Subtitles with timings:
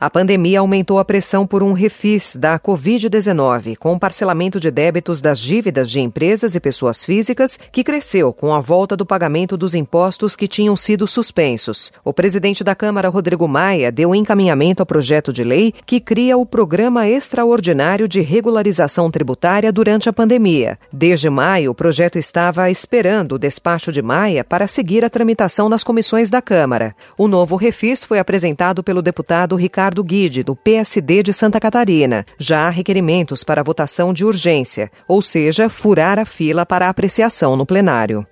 [0.00, 5.38] A pandemia aumentou a pressão por um refis da Covid-19, com parcelamento de débitos das
[5.38, 10.34] dívidas de empresas e pessoas físicas, que cresceu com a volta do pagamento dos impostos
[10.34, 11.92] que tinham sido suspensos.
[12.02, 16.46] O presidente da Câmara, Rodrigo Maia, deu encaminhamento ao projeto de lei que cria o
[16.46, 20.78] Programa Extraordinário de Regularização Tributária durante a pandemia.
[20.90, 25.84] Desde maio, o projeto estava esperando o despacho de Maia para seguir a tramitação nas
[25.84, 26.96] comissões da Câmara.
[27.18, 32.24] O novo refis foi apresentado pelo deputado Ricardo Ricardo Guide, do PSD de Santa Catarina.
[32.38, 37.66] Já há requerimentos para votação de urgência, ou seja, furar a fila para apreciação no
[37.66, 38.24] plenário.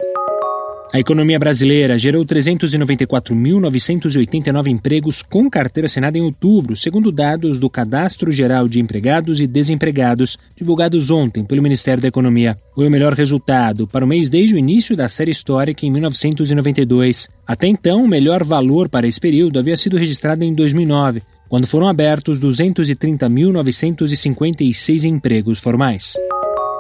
[0.90, 8.30] A economia brasileira gerou 394.989 empregos com carteira assinada em outubro, segundo dados do Cadastro
[8.30, 12.56] Geral de Empregados e Desempregados, divulgados ontem pelo Ministério da Economia.
[12.74, 17.28] Foi o melhor resultado para o mês desde o início da série histórica em 1992.
[17.46, 21.88] Até então, o melhor valor para esse período havia sido registrado em 2009 quando foram
[21.88, 26.14] abertos 230.956 empregos formais.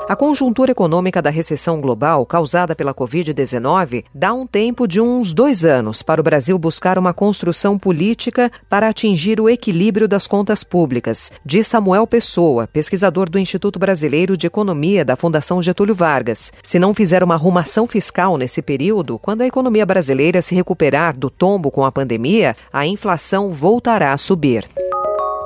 [0.08, 5.66] A conjuntura econômica da recessão global causada pela Covid-19 dá um tempo de uns dois
[5.66, 11.30] anos para o Brasil buscar uma construção política para atingir o equilíbrio das contas públicas,
[11.44, 16.54] diz Samuel Pessoa, pesquisador do Instituto Brasileiro de Economia da Fundação Getúlio Vargas.
[16.62, 21.28] Se não fizer uma arrumação fiscal nesse período, quando a economia brasileira se recuperar do
[21.28, 24.64] tombo com a pandemia, a inflação voltará a subir.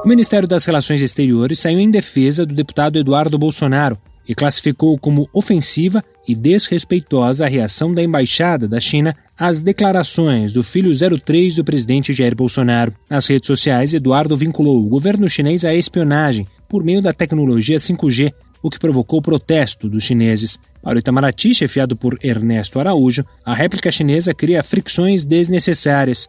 [0.05, 5.29] O Ministério das Relações Exteriores saiu em defesa do deputado Eduardo Bolsonaro e classificou como
[5.33, 11.65] ofensiva e desrespeitosa a reação da embaixada da China às declarações do filho 03 do
[11.65, 12.95] presidente Jair Bolsonaro.
[13.11, 18.33] Nas redes sociais, Eduardo vinculou o governo chinês à espionagem por meio da tecnologia 5G,
[18.63, 20.59] o que provocou protesto dos chineses.
[20.81, 26.29] Para o Itamaraty, chefiado por Ernesto Araújo, a réplica chinesa cria fricções desnecessárias